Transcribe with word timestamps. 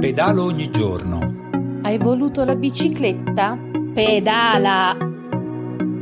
Pedalo 0.00 0.44
ogni 0.44 0.70
giorno. 0.70 1.80
Hai 1.82 1.98
voluto 1.98 2.44
la 2.44 2.54
bicicletta? 2.54 3.58
Pedala! 3.92 4.96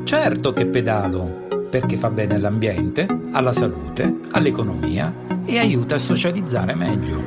Certo 0.05 0.53
che 0.53 0.67
pedalo, 0.67 1.69
perché 1.71 1.97
fa 1.97 2.11
bene 2.11 2.35
all'ambiente, 2.35 3.07
alla 3.33 3.53
salute, 3.53 4.19
all'economia 4.33 5.11
e 5.47 5.59
aiuta 5.59 5.95
a 5.95 5.99
socializzare 5.99 6.75
meglio. 6.75 7.23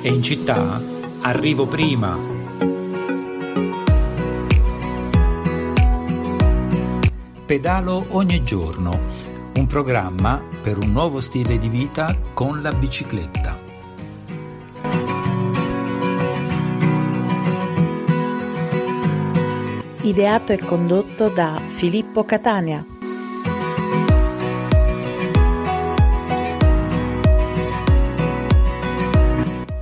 E 0.00 0.08
in 0.12 0.22
città 0.22 0.80
arrivo 1.22 1.66
prima. 1.66 2.16
Pedalo 7.46 8.06
ogni 8.10 8.44
giorno, 8.44 8.96
un 9.56 9.66
programma 9.66 10.40
per 10.62 10.78
un 10.78 10.92
nuovo 10.92 11.20
stile 11.20 11.58
di 11.58 11.68
vita 11.68 12.16
con 12.32 12.62
la 12.62 12.70
bicicletta. 12.70 13.39
Ideato 20.02 20.52
e 20.52 20.58
condotto 20.58 21.28
da 21.28 21.60
Filippo 21.68 22.24
Catania. 22.24 22.82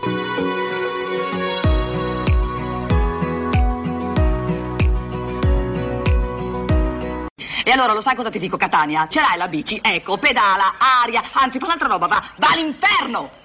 E 7.63 7.71
allora 7.71 7.93
lo 7.93 8.01
sai 8.01 8.15
cosa 8.15 8.29
ti 8.29 8.37
dico, 8.37 8.57
Catania? 8.57 9.07
Ce 9.07 9.21
l'hai 9.21 9.37
la 9.37 9.47
bici? 9.47 9.79
Ecco, 9.81 10.17
pedala, 10.17 10.73
aria, 10.77 11.23
anzi 11.31 11.57
fa 11.57 11.67
un'altra 11.67 11.87
roba, 11.87 12.07
va, 12.07 12.21
va 12.35 12.47
all'inferno! 12.49 13.40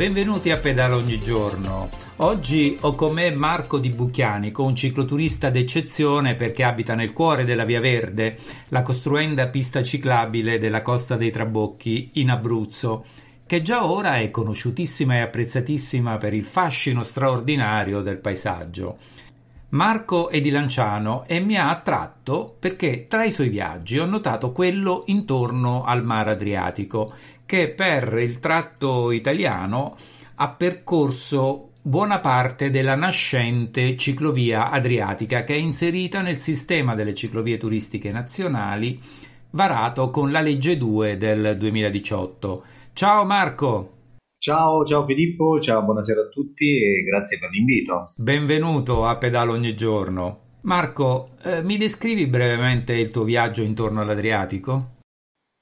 Benvenuti 0.00 0.50
a 0.50 0.56
Pedalo 0.56 0.96
ogni 0.96 1.20
giorno. 1.20 1.90
Oggi 2.16 2.74
ho 2.80 2.94
con 2.94 3.12
me 3.12 3.34
Marco 3.34 3.76
Di 3.76 3.90
Bucchianico, 3.90 4.64
un 4.64 4.74
cicloturista 4.74 5.50
d'eccezione 5.50 6.36
perché 6.36 6.64
abita 6.64 6.94
nel 6.94 7.12
cuore 7.12 7.44
della 7.44 7.66
Via 7.66 7.80
Verde, 7.80 8.38
la 8.68 8.80
costruenda 8.80 9.48
pista 9.48 9.82
ciclabile 9.82 10.58
della 10.58 10.80
Costa 10.80 11.16
dei 11.16 11.30
Trabocchi 11.30 12.12
in 12.14 12.30
Abruzzo, 12.30 13.04
che 13.44 13.60
già 13.60 13.84
ora 13.84 14.16
è 14.16 14.30
conosciutissima 14.30 15.16
e 15.16 15.20
apprezzatissima 15.20 16.16
per 16.16 16.32
il 16.32 16.46
fascino 16.46 17.02
straordinario 17.02 18.00
del 18.00 18.20
paesaggio. 18.20 18.96
Marco 19.72 20.30
è 20.30 20.40
di 20.40 20.50
Lanciano 20.50 21.24
e 21.26 21.38
mi 21.38 21.56
ha 21.56 21.68
attratto 21.68 22.56
perché 22.58 23.06
tra 23.06 23.22
i 23.22 23.30
suoi 23.30 23.50
viaggi 23.50 23.98
ho 23.98 24.06
notato 24.06 24.50
quello 24.50 25.04
intorno 25.06 25.84
al 25.84 26.02
Mar 26.04 26.26
Adriatico, 26.26 27.12
che 27.50 27.66
per 27.68 28.16
il 28.20 28.38
tratto 28.38 29.10
italiano 29.10 29.96
ha 30.36 30.50
percorso 30.50 31.70
buona 31.82 32.20
parte 32.20 32.70
della 32.70 32.94
nascente 32.94 33.96
ciclovia 33.96 34.70
adriatica 34.70 35.42
che 35.42 35.56
è 35.56 35.58
inserita 35.58 36.20
nel 36.20 36.36
sistema 36.36 36.94
delle 36.94 37.12
ciclovie 37.12 37.56
turistiche 37.56 38.12
nazionali 38.12 39.02
varato 39.50 40.10
con 40.10 40.30
la 40.30 40.42
legge 40.42 40.76
2 40.76 41.16
del 41.16 41.56
2018. 41.58 42.62
Ciao 42.92 43.24
Marco! 43.24 43.94
Ciao, 44.38 44.84
ciao 44.84 45.04
Filippo, 45.04 45.58
ciao, 45.58 45.82
buonasera 45.82 46.20
a 46.20 46.28
tutti 46.28 46.76
e 46.76 47.02
grazie 47.02 47.40
per 47.40 47.50
l'invito. 47.50 48.12
Benvenuto 48.14 49.06
a 49.06 49.16
Pedalo 49.16 49.54
ogni 49.54 49.74
giorno. 49.74 50.58
Marco, 50.60 51.30
eh, 51.42 51.64
mi 51.64 51.76
descrivi 51.78 52.28
brevemente 52.28 52.92
il 52.92 53.10
tuo 53.10 53.24
viaggio 53.24 53.62
intorno 53.62 54.02
all'Adriatico? 54.02 54.98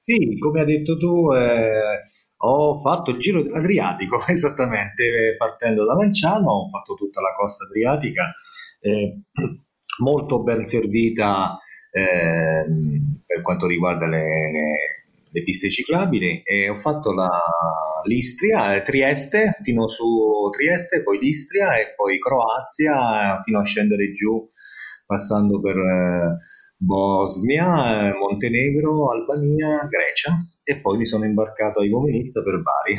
Sì, 0.09 0.39
come 0.39 0.61
hai 0.61 0.67
detto 0.67 0.97
tu, 0.97 1.31
eh, 1.35 2.07
ho 2.39 2.81
fatto 2.81 3.11
il 3.11 3.19
giro 3.19 3.43
dell'Adriatico, 3.43 4.25
esattamente, 4.27 5.35
partendo 5.37 5.85
da 5.85 5.93
Lanciano, 5.93 6.51
ho 6.51 6.69
fatto 6.71 6.95
tutta 6.95 7.21
la 7.21 7.35
costa 7.37 7.67
adriatica, 7.67 8.35
eh, 8.81 9.21
molto 10.03 10.43
ben 10.43 10.65
servita 10.65 11.59
eh, 11.91 12.65
per 13.27 13.43
quanto 13.43 13.67
riguarda 13.67 14.07
le, 14.07 14.51
le, 14.51 15.29
le, 15.31 15.43
piste 15.43 15.69
ciclabili 15.69 16.41
e 16.43 16.71
ho 16.71 16.79
fatto 16.79 17.13
la, 17.13 17.29
l'Istria, 18.05 18.77
eh, 18.77 18.81
Trieste, 18.81 19.59
fino 19.63 19.89
su 19.89 20.49
Trieste, 20.51 21.03
poi 21.03 21.19
l'Istria 21.19 21.77
e 21.77 21.93
poi 21.95 22.19
Croazia, 22.19 23.43
fino 23.45 23.59
a 23.59 23.65
scendere 23.65 24.11
giù, 24.13 24.51
passando 25.05 25.61
per 25.61 25.77
eh, 25.77 26.39
Bosnia, 26.81 28.15
Montenegro, 28.15 29.11
Albania, 29.11 29.87
Grecia 29.91 30.41
e 30.63 30.81
poi 30.81 30.99
mi 30.99 31.07
sono 31.07 31.25
imbarcato 31.25 31.81
a 31.81 31.85
Ivo 31.85 32.03
Venezia 32.03 32.43
per 32.43 32.63
Bari. 32.63 32.97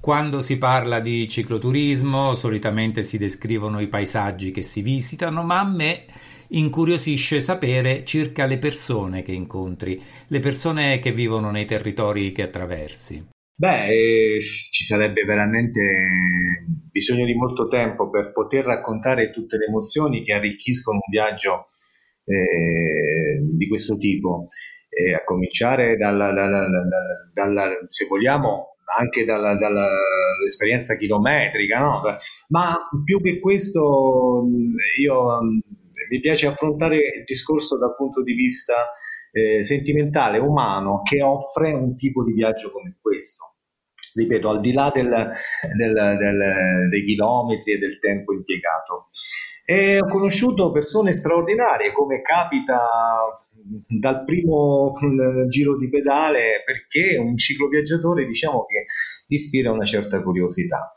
Quando 0.00 0.40
si 0.40 0.56
parla 0.56 1.00
di 1.00 1.28
cicloturismo 1.28 2.34
solitamente 2.34 3.02
si 3.02 3.18
descrivono 3.18 3.80
i 3.80 3.88
paesaggi 3.88 4.52
che 4.52 4.62
si 4.62 4.80
visitano, 4.80 5.42
ma 5.42 5.58
a 5.58 5.68
me 5.68 6.04
incuriosisce 6.48 7.40
sapere 7.40 8.04
circa 8.04 8.46
le 8.46 8.58
persone 8.58 9.22
che 9.22 9.32
incontri, 9.32 10.00
le 10.28 10.38
persone 10.38 11.00
che 11.00 11.12
vivono 11.12 11.50
nei 11.50 11.66
territori 11.66 12.32
che 12.32 12.42
attraversi. 12.42 13.28
Beh, 13.54 13.88
eh, 13.88 14.40
ci 14.40 14.84
sarebbe 14.84 15.22
veramente 15.24 15.82
bisogno 16.90 17.26
di 17.26 17.34
molto 17.34 17.68
tempo 17.68 18.08
per 18.08 18.32
poter 18.32 18.64
raccontare 18.64 19.30
tutte 19.30 19.58
le 19.58 19.66
emozioni 19.66 20.22
che 20.22 20.32
arricchiscono 20.32 20.96
un 20.96 21.10
viaggio 21.10 21.66
eh, 22.24 23.38
di 23.40 23.68
questo 23.68 23.96
tipo, 23.96 24.46
eh, 24.88 25.14
a 25.14 25.24
cominciare 25.24 25.96
dalla, 25.96 26.32
dalla, 26.32 26.68
dalla, 27.32 27.70
se 27.86 28.06
vogliamo, 28.06 28.76
anche 28.98 29.24
dall'esperienza 29.24 30.96
chilometrica, 30.96 31.78
no? 31.78 32.02
ma 32.48 32.76
più 33.04 33.20
che 33.20 33.38
questo 33.38 34.44
io 34.98 35.40
mi 36.10 36.20
piace 36.20 36.48
affrontare 36.48 36.96
il 36.96 37.24
discorso 37.24 37.78
dal 37.78 37.94
punto 37.94 38.22
di 38.22 38.32
vista 38.32 38.90
eh, 39.32 39.64
sentimentale, 39.64 40.38
umano, 40.38 41.02
che 41.02 41.22
offre 41.22 41.72
un 41.72 41.96
tipo 41.96 42.24
di 42.24 42.32
viaggio 42.32 42.72
come 42.72 42.96
questo. 43.00 43.54
Ripeto, 44.12 44.48
al 44.48 44.60
di 44.60 44.72
là 44.72 44.90
del, 44.92 45.32
del, 45.76 46.16
del, 46.18 46.88
dei 46.88 47.04
chilometri 47.04 47.74
e 47.74 47.78
del 47.78 47.98
tempo 48.00 48.32
impiegato. 48.32 49.10
E 49.70 50.00
ho 50.00 50.08
conosciuto 50.08 50.72
persone 50.72 51.12
straordinarie, 51.12 51.92
come 51.92 52.22
capita 52.22 52.80
dal 53.86 54.24
primo 54.24 54.94
giro 55.48 55.78
di 55.78 55.88
pedale, 55.88 56.64
perché 56.66 57.16
un 57.16 57.36
cicloviaggiatore 57.36 58.26
diciamo 58.26 58.66
che 58.66 58.86
ispira 59.28 59.70
una 59.70 59.84
certa 59.84 60.20
curiosità. 60.22 60.92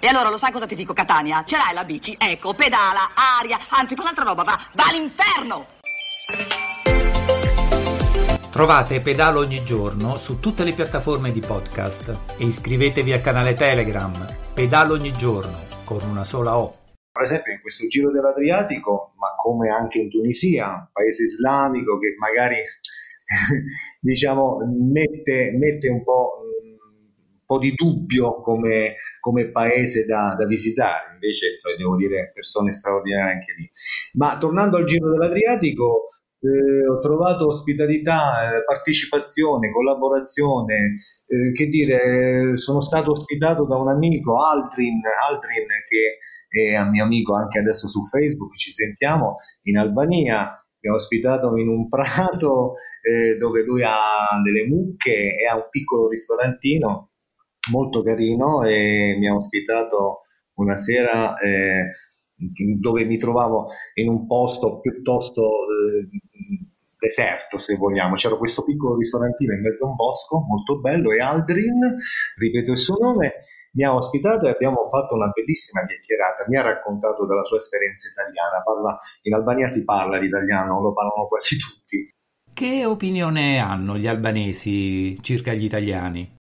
E 0.00 0.06
allora 0.06 0.30
lo 0.30 0.38
sai 0.38 0.52
cosa 0.52 0.64
ti 0.64 0.74
dico, 0.74 0.94
Catania? 0.94 1.44
Ce 1.44 1.58
l'hai 1.58 1.74
la 1.74 1.84
bici? 1.84 2.16
Ecco, 2.18 2.54
pedala, 2.54 3.10
aria, 3.14 3.58
anzi 3.68 3.94
fa 3.94 4.00
un'altra 4.00 4.24
roba, 4.24 4.42
va, 4.42 4.58
va 4.72 4.84
all'inferno! 4.86 5.66
Trovate 8.60 9.00
Pedalo 9.00 9.40
ogni 9.40 9.64
giorno 9.64 10.18
su 10.18 10.38
tutte 10.38 10.64
le 10.64 10.74
piattaforme 10.74 11.32
di 11.32 11.40
podcast 11.40 12.36
e 12.38 12.44
iscrivetevi 12.44 13.10
al 13.10 13.22
canale 13.22 13.54
Telegram 13.54 14.12
Pedalo 14.52 14.92
ogni 14.92 15.14
giorno 15.14 15.56
con 15.82 16.02
una 16.02 16.24
sola 16.24 16.58
O. 16.58 16.76
Per 17.10 17.22
esempio 17.22 17.54
in 17.54 17.62
questo 17.62 17.86
giro 17.86 18.10
dell'Adriatico, 18.10 19.14
ma 19.16 19.28
come 19.42 19.70
anche 19.70 20.00
in 20.00 20.10
Tunisia, 20.10 20.90
paese 20.92 21.24
islamico 21.24 21.98
che 21.98 22.14
magari 22.18 22.56
diciamo 23.98 24.58
mette, 24.92 25.56
mette 25.58 25.88
un, 25.88 26.04
po', 26.04 26.32
un 26.62 27.42
po' 27.46 27.58
di 27.58 27.72
dubbio 27.74 28.42
come 28.42 28.96
come 29.20 29.50
paese 29.50 30.04
da, 30.04 30.34
da, 30.38 30.44
visitare, 30.44 31.12
invece 31.14 31.48
devo 31.78 31.96
dire 31.96 32.30
persone 32.34 32.72
straordinarie 32.72 33.32
anche 33.32 33.54
lì. 33.56 33.70
Ma 34.14 34.36
tornando 34.36 34.76
al 34.76 34.84
Giro 34.84 35.10
dell'Adriatico, 35.10 36.10
eh, 36.40 36.86
ho 36.88 36.98
trovato 37.00 37.46
ospitalità, 37.46 38.56
eh, 38.56 38.64
partecipazione, 38.64 39.70
collaborazione, 39.70 40.98
eh, 41.26 41.52
che 41.52 41.66
dire, 41.66 42.56
sono 42.56 42.80
stato 42.80 43.12
ospitato 43.12 43.66
da 43.66 43.76
un 43.76 43.88
amico, 43.88 44.36
Aldrin, 44.42 45.00
Aldrin 45.28 45.66
che 45.86 46.18
è 46.48 46.80
un 46.80 46.90
mio 46.90 47.04
amico 47.04 47.34
anche 47.36 47.58
adesso 47.58 47.86
su 47.88 48.04
Facebook, 48.06 48.56
ci 48.56 48.72
sentiamo 48.72 49.36
in 49.62 49.78
Albania, 49.78 50.54
mi 50.80 50.90
ha 50.90 50.94
ospitato 50.94 51.56
in 51.56 51.68
un 51.68 51.88
prato 51.88 52.74
eh, 53.02 53.36
dove 53.36 53.62
lui 53.62 53.82
ha 53.84 54.26
delle 54.42 54.66
mucche 54.66 55.36
e 55.36 55.46
ha 55.46 55.56
un 55.56 55.68
piccolo 55.70 56.08
ristorantino 56.08 57.10
molto 57.70 58.02
carino 58.02 58.62
e 58.62 59.16
mi 59.18 59.28
ha 59.28 59.34
ospitato 59.34 60.22
una 60.54 60.76
sera 60.76 61.36
eh, 61.36 61.90
dove 62.78 63.04
mi 63.04 63.16
trovavo 63.16 63.66
in 63.94 64.08
un 64.08 64.26
posto 64.26 64.80
piuttosto 64.80 65.42
eh, 65.42 66.08
deserto 66.98 67.58
se 67.58 67.76
vogliamo, 67.76 68.14
c'era 68.14 68.36
questo 68.36 68.62
piccolo 68.62 68.96
ristorantino 68.96 69.54
in 69.54 69.62
mezzo 69.62 69.86
a 69.86 69.88
un 69.88 69.94
bosco 69.96 70.44
molto 70.46 70.78
bello 70.80 71.10
e 71.10 71.20
Aldrin, 71.20 71.96
ripeto 72.36 72.70
il 72.70 72.76
suo 72.76 72.96
nome, 73.00 73.32
mi 73.72 73.84
ha 73.84 73.94
ospitato 73.94 74.46
e 74.46 74.50
abbiamo 74.50 74.88
fatto 74.90 75.14
una 75.14 75.28
bellissima 75.28 75.84
chiacchierata. 75.84 76.44
Mi 76.48 76.56
ha 76.56 76.62
raccontato 76.62 77.26
della 77.26 77.44
sua 77.44 77.58
esperienza 77.58 78.08
italiana. 78.08 78.62
Parla, 78.64 78.98
in 79.22 79.34
Albania 79.34 79.68
si 79.68 79.84
parla 79.84 80.18
l'italiano, 80.18 80.80
lo 80.80 80.92
parlano 80.92 81.28
quasi 81.28 81.56
tutti. 81.56 82.12
Che 82.52 82.84
opinione 82.84 83.58
hanno 83.58 83.96
gli 83.96 84.08
albanesi 84.08 85.16
circa 85.22 85.52
gli 85.52 85.64
italiani? 85.64 86.38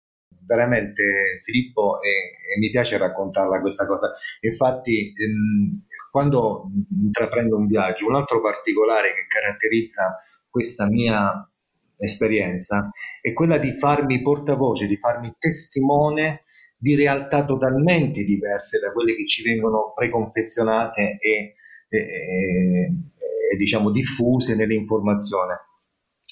Veramente, 0.45 1.42
Filippo, 1.44 2.01
e, 2.01 2.09
e 2.53 2.59
mi 2.59 2.69
piace 2.69 2.97
raccontarla 2.97 3.62
questa 3.62 3.86
cosa. 3.88 4.13
Infatti, 4.42 5.12
ehm, 5.13 5.86
quando 6.12 6.69
intraprendo 7.03 7.57
un 7.57 7.68
viaggio, 7.68 8.07
un 8.07 8.15
altro 8.15 8.42
particolare 8.42 9.09
che 9.09 9.27
caratterizza 9.27 10.18
questa 10.50 10.88
mia 10.88 11.50
esperienza 11.97 12.89
è 13.21 13.33
quella 13.33 13.57
di 13.57 13.71
farmi 13.71 14.21
portavoce, 14.21 14.88
di 14.88 14.97
farmi 14.97 15.33
testimone 15.38 16.44
di 16.77 16.95
realtà 16.95 17.45
totalmente 17.45 18.24
diverse 18.24 18.80
da 18.80 18.92
quelle 18.92 19.15
che 19.15 19.25
ci 19.25 19.44
vengono 19.44 19.92
preconfezionate 19.94 21.18
e, 21.19 21.56
e, 21.89 22.00
e, 22.00 23.57
diciamo 23.57 23.92
diffuse 23.92 24.56
nell'informazione. 24.56 25.59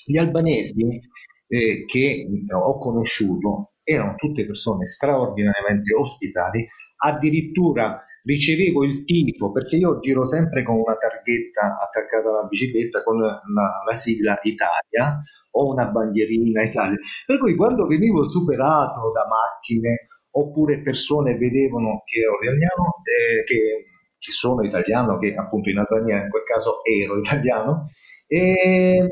Gli 0.06 0.18
albanesi 0.18 1.00
eh, 1.48 1.86
che 1.86 2.28
ho 2.52 2.78
conosciuto 2.78 3.73
erano 3.84 4.16
tutte 4.16 4.46
persone 4.46 4.86
straordinariamente 4.86 5.94
ospitali, 5.94 6.66
addirittura 6.98 8.04
ricevevo 8.24 8.84
il 8.86 9.04
tifo 9.04 9.52
perché 9.52 9.76
io 9.76 10.00
giro 10.00 10.26
sempre 10.26 10.64
con 10.64 10.76
una 10.76 10.96
targhetta 10.96 11.78
attaccata 11.82 12.30
alla 12.30 12.48
bicicletta 12.48 13.04
con 13.04 13.20
la, 13.20 13.42
la 13.86 13.94
sigla 13.94 14.40
Italia 14.44 15.22
o 15.52 15.72
una 15.72 15.88
bandierina 15.88 16.64
Italia. 16.64 16.98
Per 17.26 17.38
cui 17.38 17.56
quando 17.56 17.86
venivo 17.86 18.24
superato 18.28 19.12
da 19.12 19.28
macchine 19.28 20.08
oppure 20.36 20.82
persone 20.82 21.38
vedevano 21.38 22.02
che 22.06 22.22
ero 22.22 22.40
italiano, 22.42 23.02
eh, 23.04 23.44
che, 23.44 23.86
che, 24.18 24.32
sono 24.32 24.64
italiano, 24.64 25.20
che 25.20 25.36
appunto 25.36 25.70
in 25.70 25.78
Albania 25.78 26.24
in 26.24 26.30
quel 26.30 26.44
caso 26.44 26.82
ero 26.84 27.20
italiano, 27.20 27.90
e 28.26 29.08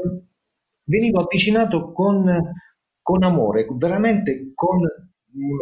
venivo 0.85 1.21
avvicinato 1.21 1.91
con, 1.91 2.25
con 3.01 3.23
amore, 3.23 3.65
veramente 3.77 4.51
con 4.53 4.79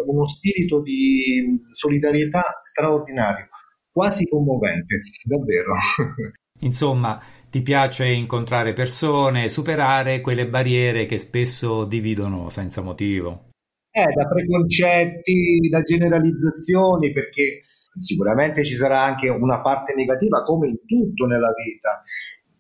uno 0.06 0.28
spirito 0.28 0.82
di 0.82 1.62
solidarietà 1.72 2.58
straordinario, 2.62 3.48
quasi 3.92 4.28
commovente, 4.28 5.00
davvero. 5.24 5.74
Insomma, 6.62 7.22
ti 7.50 7.62
piace 7.62 8.06
incontrare 8.06 8.74
persone, 8.74 9.50
superare 9.50 10.22
quelle 10.22 10.48
barriere 10.48 11.06
che 11.06 11.18
spesso 11.18 11.86
dividono 11.86 12.50
senza 12.50 12.82
motivo. 12.82 13.50
Eh, 13.92 14.14
da 14.14 14.28
preconcetti, 14.28 15.68
da 15.70 15.82
generalizzazioni, 15.82 17.12
perché 17.12 17.62
sicuramente 18.00 18.64
ci 18.64 18.76
sarà 18.76 19.02
anche 19.02 19.30
una 19.30 19.62
parte 19.62 19.94
negativa 19.96 20.44
come 20.44 20.68
in 20.68 20.86
tutto 20.86 21.26
nella 21.26 21.52
vita. 21.54 22.04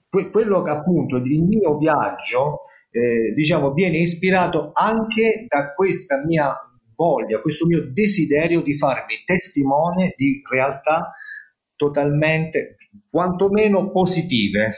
Que- 0.10 0.30
quello 0.31 0.62
che 0.62 0.72
appunto 0.72 1.18
il 1.18 1.44
mio 1.44 1.78
viaggio, 1.78 2.62
eh, 2.92 3.32
diciamo, 3.34 3.74
viene 3.74 3.98
ispirato 3.98 4.72
anche 4.74 5.46
da 5.48 5.74
questa 5.74 6.24
mia 6.26 6.54
voglia, 6.96 7.40
questo 7.40 7.66
mio 7.66 7.90
desiderio 7.92 8.62
di 8.62 8.78
farmi 8.78 9.22
testimone 9.26 10.14
di 10.18 10.42
realtà 10.50 11.14
totalmente, 11.76 12.76
quantomeno 13.10 13.92
positive. 13.92 14.74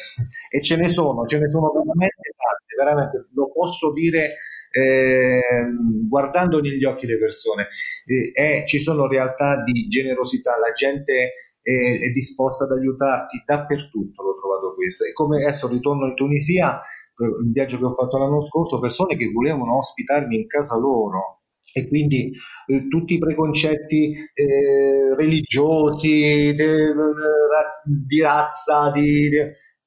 E 0.50 0.62
ce 0.62 0.76
ne 0.76 0.88
sono, 0.88 1.26
ce 1.26 1.40
ne 1.40 1.50
sono 1.50 1.72
veramente 1.72 2.34
tante, 2.36 2.76
veramente 2.78 3.30
lo 3.34 3.52
posso 3.52 3.92
dire 3.92 4.36
eh, 4.72 5.42
guardando 6.08 6.62
negli 6.62 6.84
occhi 6.86 7.08
le 7.08 7.18
persone. 7.18 7.68
Eh, 8.06 8.64
ci 8.66 8.80
sono 8.80 9.08
realtà 9.08 9.64
di 9.64 9.88
generosità, 9.88 10.52
la 10.58 10.74
gente 10.74 11.34
è, 11.62 12.00
è, 12.00 12.10
disposta 12.12 12.64
ad 12.64 12.72
aiutarti 12.72 13.44
dappertutto, 13.46 14.24
l'ho 14.24 14.36
trovato 14.40 14.76
questo. 14.76 15.06
E 15.06 15.14
come 15.14 15.38
adesso 15.44 15.68
ritorno 15.68 16.08
in 16.08 16.16
Tunisia, 16.16 16.82
eh, 17.22 17.52
viaggio 17.52 17.78
che 17.78 17.86
ho 17.86 17.94
fatto 17.94 18.18
l'anno 18.18 18.42
scorso, 18.42 18.80
persone 18.80 19.16
che 19.16 19.32
volevano 19.32 19.78
ospitarmi 19.78 20.36
in 20.36 20.48
casa 20.48 20.78
loro. 20.78 21.42
E 21.74 21.88
quindi 21.88 22.32
eh, 22.68 22.88
tutti 22.90 23.14
i 23.14 23.20
preconcetti 23.20 24.14
eh, 24.14 25.16
religiosi, 25.16 26.54
de, 26.54 26.94
di 28.08 28.22
razza, 28.22 28.92
di, 28.92 29.30
di 29.30 29.38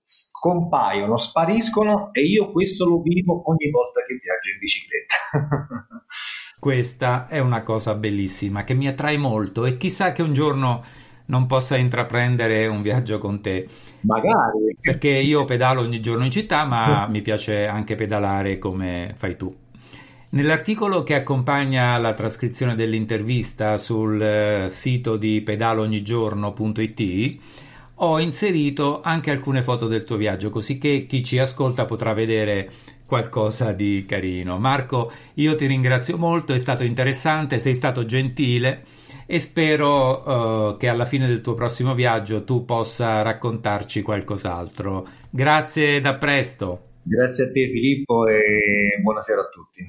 scompaiono, 0.04 1.16
spariscono 1.16 2.12
e 2.12 2.20
io 2.20 2.52
questo 2.52 2.86
lo 2.86 3.00
vivo 3.00 3.42
ogni 3.50 3.70
volta 3.70 4.02
che 4.02 4.20
viaggio 4.22 4.50
in 4.52 4.58
bicicletta. 4.58 5.86
Questa 6.60 7.26
è 7.26 7.38
una 7.38 7.62
cosa 7.62 7.94
bellissima 7.94 8.64
che 8.64 8.74
mi 8.74 8.86
attrae 8.86 9.16
molto 9.16 9.64
e 9.64 9.76
chissà 9.76 10.12
che 10.12 10.22
un 10.22 10.32
giorno 10.32 10.82
non 11.26 11.46
possa 11.46 11.76
intraprendere 11.76 12.66
un 12.66 12.82
viaggio 12.82 13.18
con 13.18 13.40
te. 13.40 13.66
Magari. 14.00 14.76
Perché 14.80 15.08
io 15.08 15.44
pedalo 15.44 15.80
ogni 15.80 16.00
giorno 16.00 16.24
in 16.24 16.30
città, 16.30 16.64
ma 16.64 17.06
mi 17.06 17.22
piace 17.22 17.66
anche 17.66 17.94
pedalare 17.94 18.58
come 18.58 19.12
fai 19.14 19.36
tu. 19.36 19.54
Nell'articolo 20.30 21.04
che 21.04 21.14
accompagna 21.14 21.96
la 21.98 22.12
trascrizione 22.12 22.74
dell'intervista 22.74 23.78
sul 23.78 24.20
eh, 24.20 24.66
sito 24.68 25.16
di 25.16 25.40
pedaloognigiorno.it 25.42 27.38
ho 27.98 28.18
inserito 28.18 29.00
anche 29.00 29.30
alcune 29.30 29.62
foto 29.62 29.86
del 29.86 30.02
tuo 30.02 30.16
viaggio, 30.16 30.50
così 30.50 30.78
che 30.78 31.06
chi 31.06 31.22
ci 31.22 31.38
ascolta 31.38 31.84
potrà 31.84 32.12
vedere 32.14 32.68
qualcosa 33.06 33.70
di 33.70 34.04
carino. 34.08 34.58
Marco, 34.58 35.12
io 35.34 35.54
ti 35.54 35.66
ringrazio 35.66 36.18
molto, 36.18 36.52
è 36.52 36.58
stato 36.58 36.82
interessante, 36.82 37.60
sei 37.60 37.74
stato 37.74 38.04
gentile 38.04 38.82
e 39.26 39.38
spero 39.38 40.72
uh, 40.72 40.76
che 40.76 40.88
alla 40.88 41.04
fine 41.04 41.26
del 41.26 41.40
tuo 41.40 41.54
prossimo 41.54 41.94
viaggio 41.94 42.44
tu 42.44 42.64
possa 42.64 43.22
raccontarci 43.22 44.02
qualcos'altro. 44.02 45.06
Grazie 45.30 45.96
ed 45.96 46.06
a 46.06 46.14
presto. 46.14 46.92
Grazie 47.02 47.44
a 47.44 47.50
te 47.50 47.68
Filippo 47.68 48.26
e 48.26 48.98
buonasera 49.02 49.40
a 49.40 49.48
tutti. 49.48 49.84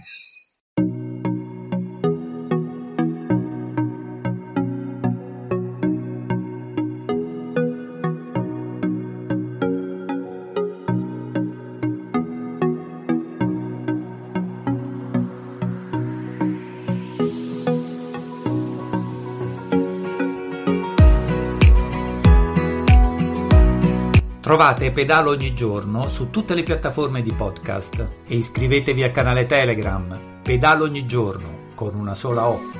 Trovate 24.45 24.91
Pedalo 24.91 25.31
ogni 25.31 25.55
giorno 25.55 26.07
su 26.07 26.29
tutte 26.29 26.53
le 26.53 26.61
piattaforme 26.61 27.23
di 27.23 27.33
podcast 27.33 28.07
e 28.27 28.35
iscrivetevi 28.35 29.01
al 29.01 29.09
canale 29.09 29.47
Telegram 29.47 30.39
Pedalo 30.43 30.83
ogni 30.83 31.07
giorno 31.07 31.71
con 31.73 31.95
una 31.95 32.13
sola 32.13 32.47
O. 32.49 32.74